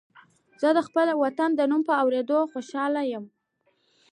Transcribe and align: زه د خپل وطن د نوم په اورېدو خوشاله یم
زه 0.61 0.69
د 0.77 0.79
خپل 0.87 1.07
وطن 1.23 1.49
د 1.55 1.61
نوم 1.71 1.81
په 1.89 1.93
اورېدو 2.01 2.39
خوشاله 2.51 3.01
یم 3.11 3.25